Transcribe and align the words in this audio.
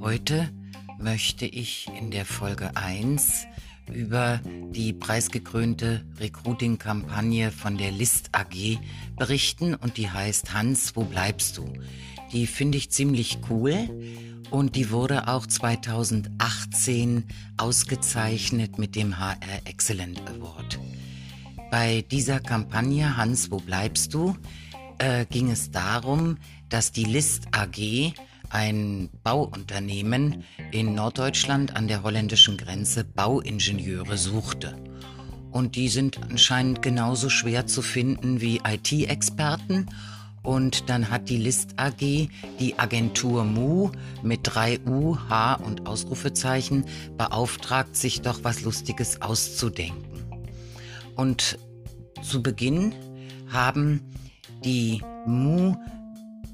Heute 0.00 0.50
möchte 0.98 1.46
ich 1.46 1.88
in 1.96 2.10
der 2.10 2.24
Folge 2.24 2.76
1 2.76 3.46
über 3.92 4.40
die 4.44 4.92
preisgekrönte 4.92 6.04
Recruiting-Kampagne 6.18 7.52
von 7.52 7.78
der 7.78 7.92
List 7.92 8.30
AG 8.32 8.78
berichten 9.16 9.76
und 9.76 9.96
die 9.98 10.10
heißt 10.10 10.52
Hans, 10.52 10.96
wo 10.96 11.04
bleibst 11.04 11.58
du? 11.58 11.72
Die 12.32 12.48
finde 12.48 12.78
ich 12.78 12.90
ziemlich 12.90 13.38
cool 13.48 13.88
und 14.50 14.74
die 14.74 14.90
wurde 14.90 15.28
auch 15.28 15.46
2018 15.46 17.24
ausgezeichnet 17.56 18.78
mit 18.78 18.96
dem 18.96 19.18
HR 19.18 19.36
Excellent 19.64 20.20
Award. 20.28 20.80
Bei 21.70 22.04
dieser 22.10 22.40
Kampagne 22.40 23.16
Hans, 23.16 23.50
wo 23.50 23.58
bleibst 23.58 24.14
du? 24.14 24.36
Äh, 24.98 25.26
ging 25.26 25.50
es 25.50 25.70
darum, 25.70 26.38
dass 26.68 26.92
die 26.92 27.04
List 27.04 27.48
AG 27.52 28.14
ein 28.48 29.10
Bauunternehmen 29.22 30.44
in 30.72 30.94
Norddeutschland 30.94 31.76
an 31.76 31.88
der 31.88 32.02
holländischen 32.02 32.56
Grenze 32.56 33.04
Bauingenieure 33.04 34.16
suchte. 34.16 34.76
Und 35.50 35.76
die 35.76 35.88
sind 35.88 36.22
anscheinend 36.22 36.82
genauso 36.82 37.28
schwer 37.28 37.66
zu 37.66 37.82
finden 37.82 38.40
wie 38.40 38.60
IT-Experten. 38.66 39.86
Und 40.42 40.88
dann 40.88 41.10
hat 41.10 41.28
die 41.28 41.38
List 41.38 41.74
AG 41.76 41.98
die 41.98 42.78
Agentur 42.78 43.44
MU 43.44 43.90
mit 44.22 44.40
3 44.44 44.80
U, 44.86 45.16
H 45.28 45.54
und 45.54 45.86
Ausrufezeichen 45.86 46.84
beauftragt, 47.18 47.96
sich 47.96 48.22
doch 48.22 48.44
was 48.44 48.62
Lustiges 48.62 49.22
auszudenken. 49.22 50.24
Und 51.16 51.58
zu 52.22 52.42
Beginn 52.42 52.94
haben 53.50 54.00
die 54.64 55.02
MU 55.26 55.76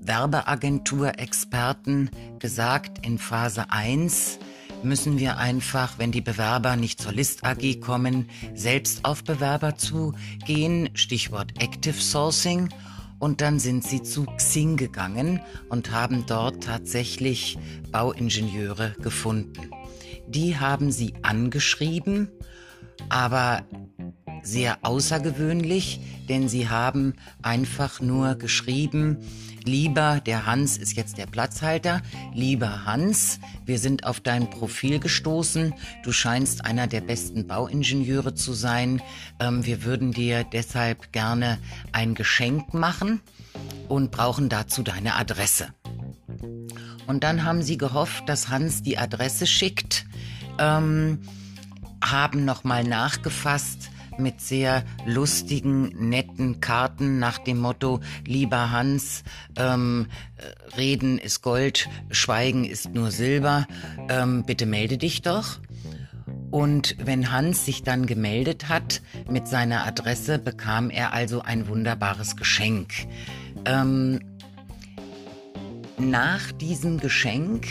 Werbeagentur-Experten 0.00 2.10
gesagt, 2.38 3.04
in 3.04 3.18
Phase 3.18 3.70
1 3.70 4.38
müssen 4.82 5.18
wir 5.18 5.38
einfach, 5.38 5.98
wenn 5.98 6.12
die 6.12 6.20
Bewerber 6.20 6.76
nicht 6.76 7.00
zur 7.00 7.12
List 7.12 7.44
AG 7.44 7.80
kommen, 7.80 8.28
selbst 8.54 9.04
auf 9.04 9.24
Bewerber 9.24 9.76
zugehen, 9.76 10.90
Stichwort 10.94 11.60
Active 11.60 12.00
Sourcing. 12.00 12.68
Und 13.18 13.40
dann 13.40 13.58
sind 13.58 13.82
sie 13.82 14.02
zu 14.02 14.26
Xing 14.36 14.76
gegangen 14.76 15.40
und 15.70 15.90
haben 15.90 16.26
dort 16.26 16.64
tatsächlich 16.64 17.58
Bauingenieure 17.90 18.94
gefunden. 19.00 19.70
Die 20.28 20.58
haben 20.58 20.92
sie 20.92 21.14
angeschrieben, 21.22 22.28
aber 23.08 23.64
sehr 24.46 24.78
außergewöhnlich, 24.82 26.00
denn 26.28 26.48
sie 26.48 26.68
haben 26.68 27.14
einfach 27.42 28.00
nur 28.00 28.36
geschrieben, 28.36 29.18
Lieber, 29.66 30.20
der 30.24 30.46
Hans 30.46 30.76
ist 30.76 30.92
jetzt 30.92 31.18
der 31.18 31.26
Platzhalter. 31.26 32.00
Lieber 32.32 32.84
Hans, 32.84 33.40
wir 33.64 33.80
sind 33.80 34.06
auf 34.06 34.20
dein 34.20 34.48
Profil 34.48 35.00
gestoßen. 35.00 35.74
Du 36.04 36.12
scheinst 36.12 36.64
einer 36.64 36.86
der 36.86 37.00
besten 37.00 37.48
Bauingenieure 37.48 38.34
zu 38.34 38.52
sein. 38.52 39.02
Ähm, 39.40 39.66
wir 39.66 39.82
würden 39.82 40.12
dir 40.12 40.44
deshalb 40.44 41.12
gerne 41.12 41.58
ein 41.90 42.14
Geschenk 42.14 42.74
machen 42.74 43.20
und 43.88 44.12
brauchen 44.12 44.48
dazu 44.48 44.84
deine 44.84 45.16
Adresse. 45.16 45.74
Und 47.08 47.24
dann 47.24 47.42
haben 47.42 47.62
sie 47.62 47.76
gehofft, 47.76 48.28
dass 48.28 48.48
Hans 48.48 48.84
die 48.84 48.98
Adresse 48.98 49.48
schickt, 49.48 50.06
ähm, 50.60 51.22
haben 52.00 52.44
nochmal 52.44 52.84
nachgefasst, 52.84 53.90
mit 54.18 54.40
sehr 54.40 54.84
lustigen, 55.04 56.08
netten 56.08 56.60
Karten 56.60 57.18
nach 57.18 57.38
dem 57.38 57.58
Motto, 57.58 58.00
lieber 58.26 58.70
Hans, 58.70 59.24
ähm, 59.56 60.06
Reden 60.76 61.18
ist 61.18 61.42
Gold, 61.42 61.88
Schweigen 62.10 62.64
ist 62.64 62.92
nur 62.94 63.10
Silber, 63.10 63.66
ähm, 64.08 64.44
bitte 64.44 64.66
melde 64.66 64.98
dich 64.98 65.22
doch. 65.22 65.58
Und 66.50 66.96
wenn 67.04 67.32
Hans 67.32 67.64
sich 67.64 67.82
dann 67.82 68.06
gemeldet 68.06 68.68
hat 68.68 69.02
mit 69.28 69.48
seiner 69.48 69.84
Adresse, 69.86 70.38
bekam 70.38 70.90
er 70.90 71.12
also 71.12 71.42
ein 71.42 71.68
wunderbares 71.68 72.36
Geschenk. 72.36 72.92
Ähm, 73.64 74.20
nach 75.98 76.52
diesem 76.52 76.98
Geschenk 76.98 77.66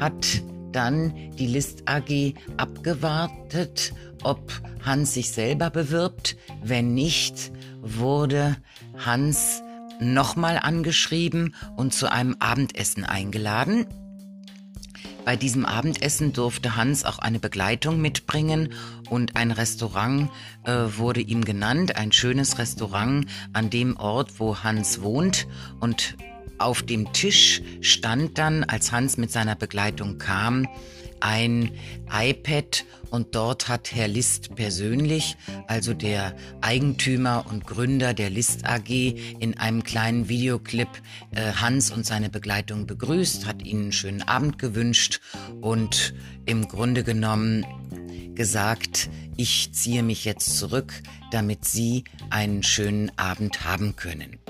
hat 0.00 0.42
dann 0.74 1.32
die 1.38 1.46
List 1.46 1.88
AG 1.88 2.34
abgewartet, 2.56 3.92
ob 4.22 4.52
Hans 4.84 5.14
sich 5.14 5.30
selber 5.30 5.70
bewirbt. 5.70 6.36
Wenn 6.62 6.94
nicht, 6.94 7.52
wurde 7.80 8.56
Hans 9.04 9.62
nochmal 10.00 10.58
angeschrieben 10.58 11.54
und 11.76 11.94
zu 11.94 12.10
einem 12.10 12.36
Abendessen 12.38 13.04
eingeladen. 13.04 13.86
Bei 15.24 15.36
diesem 15.36 15.64
Abendessen 15.64 16.34
durfte 16.34 16.76
Hans 16.76 17.04
auch 17.04 17.18
eine 17.18 17.38
Begleitung 17.38 18.00
mitbringen 18.00 18.74
und 19.08 19.36
ein 19.36 19.52
Restaurant 19.52 20.28
äh, 20.64 20.72
wurde 20.98 21.20
ihm 21.20 21.46
genannt, 21.46 21.96
ein 21.96 22.12
schönes 22.12 22.58
Restaurant 22.58 23.26
an 23.54 23.70
dem 23.70 23.96
Ort, 23.96 24.38
wo 24.38 24.58
Hans 24.58 25.00
wohnt 25.00 25.46
und 25.80 26.16
auf 26.58 26.82
dem 26.82 27.12
Tisch 27.12 27.62
stand 27.80 28.38
dann, 28.38 28.64
als 28.64 28.92
Hans 28.92 29.16
mit 29.16 29.30
seiner 29.30 29.56
Begleitung 29.56 30.18
kam, 30.18 30.66
ein 31.20 31.70
iPad 32.12 32.84
und 33.10 33.34
dort 33.34 33.68
hat 33.68 33.94
Herr 33.94 34.08
List 34.08 34.54
persönlich, 34.56 35.36
also 35.68 35.94
der 35.94 36.36
Eigentümer 36.60 37.46
und 37.50 37.66
Gründer 37.66 38.12
der 38.12 38.28
List 38.28 38.66
AG, 38.66 38.90
in 38.90 39.56
einem 39.56 39.84
kleinen 39.84 40.28
Videoclip 40.28 40.88
äh, 41.30 41.52
Hans 41.52 41.90
und 41.90 42.04
seine 42.04 42.28
Begleitung 42.28 42.86
begrüßt, 42.86 43.46
hat 43.46 43.64
ihnen 43.64 43.84
einen 43.84 43.92
schönen 43.92 44.22
Abend 44.22 44.58
gewünscht 44.58 45.20
und 45.62 46.12
im 46.44 46.68
Grunde 46.68 47.04
genommen 47.04 47.64
gesagt, 48.34 49.08
ich 49.36 49.72
ziehe 49.72 50.02
mich 50.02 50.24
jetzt 50.24 50.58
zurück, 50.58 50.92
damit 51.30 51.64
Sie 51.64 52.04
einen 52.30 52.62
schönen 52.62 53.16
Abend 53.16 53.64
haben 53.64 53.96
können. 53.96 54.43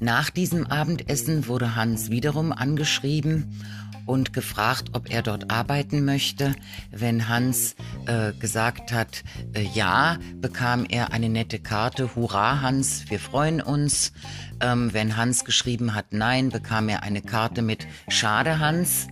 Nach 0.00 0.30
diesem 0.30 0.66
Abendessen 0.66 1.48
wurde 1.48 1.74
Hans 1.74 2.10
wiederum 2.10 2.52
angeschrieben 2.52 3.60
und 4.06 4.32
gefragt, 4.32 4.90
ob 4.94 5.10
er 5.10 5.22
dort 5.22 5.50
arbeiten 5.50 6.04
möchte. 6.04 6.54
Wenn 6.90 7.28
Hans 7.28 7.76
äh, 8.06 8.32
gesagt 8.32 8.92
hat, 8.92 9.22
äh, 9.52 9.62
ja, 9.62 10.18
bekam 10.36 10.86
er 10.88 11.12
eine 11.12 11.28
nette 11.28 11.58
Karte. 11.58 12.14
Hurra, 12.16 12.62
Hans, 12.62 13.10
wir 13.10 13.18
freuen 13.18 13.60
uns. 13.60 14.12
Ähm, 14.60 14.92
wenn 14.92 15.16
Hans 15.16 15.44
geschrieben 15.44 15.94
hat, 15.94 16.06
nein, 16.12 16.48
bekam 16.48 16.88
er 16.88 17.02
eine 17.02 17.20
Karte 17.20 17.60
mit 17.60 17.86
Schade, 18.08 18.60
Hans. 18.60 19.08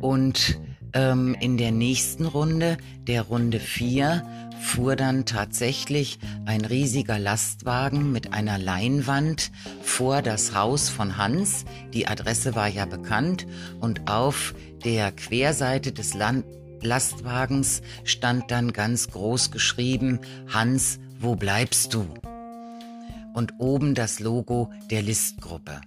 Und 0.00 0.58
ähm, 0.92 1.36
in 1.40 1.56
der 1.56 1.72
nächsten 1.72 2.26
Runde, 2.26 2.78
der 3.06 3.22
Runde 3.22 3.60
4, 3.60 4.22
fuhr 4.60 4.94
dann 4.94 5.24
tatsächlich 5.24 6.18
ein 6.44 6.64
riesiger 6.64 7.18
Lastwagen 7.18 8.12
mit 8.12 8.32
einer 8.32 8.58
Leinwand 8.58 9.50
vor 9.82 10.22
das 10.22 10.54
Haus 10.54 10.88
von 10.88 11.16
Hans. 11.16 11.64
Die 11.94 12.06
Adresse 12.06 12.54
war 12.54 12.68
ja 12.68 12.84
bekannt 12.84 13.46
und 13.80 14.10
auf 14.10 14.54
der 14.84 15.12
Querseite 15.12 15.92
des 15.92 16.14
Land 16.14 16.44
Lastwagens 16.82 17.82
stand 18.04 18.50
dann 18.50 18.72
ganz 18.72 19.10
groß 19.10 19.50
geschrieben, 19.50 20.20
Hans, 20.48 20.98
wo 21.18 21.36
bleibst 21.36 21.92
du? 21.92 22.06
Und 23.34 23.54
oben 23.58 23.94
das 23.94 24.18
Logo 24.18 24.70
der 24.90 25.02
Listgruppe. 25.02 25.80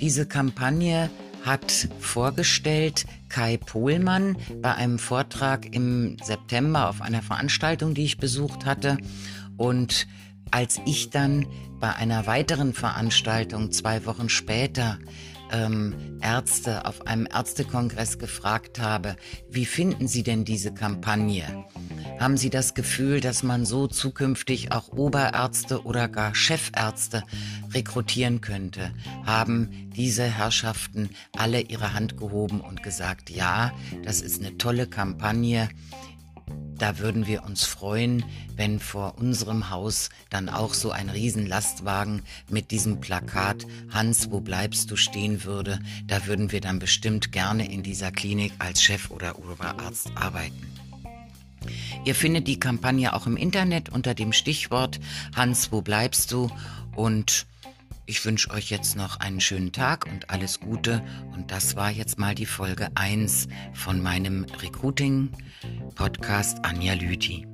Diese 0.00 0.26
Kampagne 0.26 1.10
hat 1.44 1.88
vorgestellt 2.00 3.06
Kai 3.28 3.56
Pohlmann 3.56 4.36
bei 4.60 4.74
einem 4.74 4.98
Vortrag 4.98 5.74
im 5.74 6.16
September 6.22 6.88
auf 6.88 7.00
einer 7.00 7.22
Veranstaltung, 7.22 7.94
die 7.94 8.04
ich 8.04 8.18
besucht 8.18 8.66
hatte. 8.66 8.98
Und 9.56 10.06
als 10.50 10.80
ich 10.84 11.10
dann 11.10 11.46
bei 11.78 11.94
einer 11.94 12.26
weiteren 12.26 12.74
Veranstaltung 12.74 13.72
zwei 13.72 14.04
Wochen 14.06 14.28
später 14.28 14.98
ähm, 15.52 16.18
Ärzte 16.22 16.84
auf 16.84 17.06
einem 17.06 17.26
Ärztekongress 17.26 18.18
gefragt 18.18 18.78
habe, 18.78 19.16
wie 19.50 19.66
finden 19.66 20.08
Sie 20.08 20.22
denn 20.22 20.44
diese 20.44 20.72
Kampagne? 20.72 21.64
Haben 22.18 22.36
Sie 22.36 22.50
das 22.50 22.74
Gefühl, 22.74 23.20
dass 23.20 23.42
man 23.42 23.64
so 23.64 23.86
zukünftig 23.86 24.72
auch 24.72 24.88
Oberärzte 24.88 25.84
oder 25.84 26.08
gar 26.08 26.34
Chefärzte 26.34 27.22
rekrutieren 27.72 28.40
könnte? 28.40 28.92
Haben 29.24 29.90
diese 29.96 30.24
Herrschaften 30.24 31.10
alle 31.36 31.60
ihre 31.60 31.94
Hand 31.94 32.16
gehoben 32.16 32.60
und 32.60 32.82
gesagt, 32.82 33.30
ja, 33.30 33.72
das 34.04 34.20
ist 34.20 34.40
eine 34.40 34.58
tolle 34.58 34.86
Kampagne. 34.86 35.68
Da 36.80 36.98
würden 36.98 37.26
wir 37.26 37.44
uns 37.44 37.64
freuen, 37.64 38.24
wenn 38.56 38.80
vor 38.80 39.18
unserem 39.18 39.68
Haus 39.68 40.08
dann 40.30 40.48
auch 40.48 40.72
so 40.72 40.90
ein 40.90 41.10
Riesenlastwagen 41.10 42.22
mit 42.48 42.70
diesem 42.70 43.00
Plakat 43.00 43.66
Hans, 43.90 44.30
wo 44.30 44.40
bleibst 44.40 44.90
du 44.90 44.96
stehen 44.96 45.44
würde. 45.44 45.78
Da 46.06 46.24
würden 46.24 46.52
wir 46.52 46.62
dann 46.62 46.78
bestimmt 46.78 47.32
gerne 47.32 47.70
in 47.70 47.82
dieser 47.82 48.10
Klinik 48.10 48.54
als 48.58 48.82
Chef 48.82 49.10
oder 49.10 49.38
Oberarzt 49.38 50.10
arbeiten. 50.14 50.72
Ihr 52.06 52.14
findet 52.14 52.48
die 52.48 52.58
Kampagne 52.58 53.12
auch 53.12 53.26
im 53.26 53.36
Internet 53.36 53.90
unter 53.90 54.14
dem 54.14 54.32
Stichwort 54.32 55.00
Hans, 55.36 55.72
wo 55.72 55.82
bleibst 55.82 56.32
du? 56.32 56.50
Und 56.96 57.46
ich 58.10 58.24
wünsche 58.24 58.50
euch 58.50 58.70
jetzt 58.70 58.96
noch 58.96 59.20
einen 59.20 59.40
schönen 59.40 59.70
Tag 59.70 60.06
und 60.06 60.30
alles 60.30 60.58
Gute. 60.58 61.00
Und 61.32 61.52
das 61.52 61.76
war 61.76 61.92
jetzt 61.92 62.18
mal 62.18 62.34
die 62.34 62.44
Folge 62.44 62.88
1 62.96 63.46
von 63.72 64.02
meinem 64.02 64.46
Recruiting-Podcast 64.60 66.64
Anja 66.64 66.94
Lüthi. 66.94 67.46